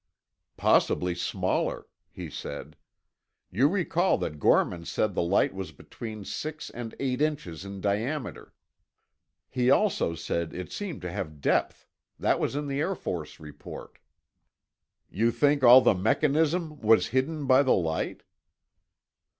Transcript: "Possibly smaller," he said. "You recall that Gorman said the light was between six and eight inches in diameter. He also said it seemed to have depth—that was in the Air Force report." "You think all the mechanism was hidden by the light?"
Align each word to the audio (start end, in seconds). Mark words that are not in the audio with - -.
"Possibly 0.57 1.13
smaller," 1.13 1.85
he 2.09 2.27
said. 2.27 2.75
"You 3.51 3.67
recall 3.67 4.17
that 4.17 4.39
Gorman 4.39 4.83
said 4.85 5.13
the 5.13 5.21
light 5.21 5.53
was 5.53 5.71
between 5.71 6.25
six 6.25 6.71
and 6.71 6.95
eight 6.99 7.21
inches 7.21 7.63
in 7.65 7.81
diameter. 7.81 8.51
He 9.47 9.69
also 9.69 10.15
said 10.15 10.55
it 10.55 10.71
seemed 10.71 11.03
to 11.03 11.11
have 11.11 11.39
depth—that 11.39 12.39
was 12.39 12.55
in 12.55 12.65
the 12.65 12.79
Air 12.79 12.95
Force 12.95 13.39
report." 13.39 13.99
"You 15.11 15.29
think 15.29 15.63
all 15.63 15.81
the 15.81 15.93
mechanism 15.93 16.79
was 16.81 17.09
hidden 17.13 17.45
by 17.45 17.61
the 17.61 17.75
light?" 17.75 18.23